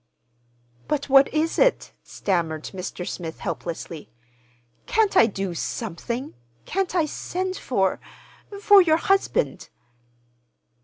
"But 0.87 1.09
what 1.09 1.31
is 1.31 1.59
it?" 1.59 1.93
stammered 2.01 2.63
Mr. 2.73 3.07
Smith 3.07 3.37
helplessly. 3.37 4.09
"Can't 4.87 5.15
I 5.15 5.27
do—something? 5.27 6.33
Can't 6.65 6.95
I 6.95 7.05
send 7.05 7.55
for—for 7.57 8.81
your 8.81 8.97
husband?" 8.97 9.69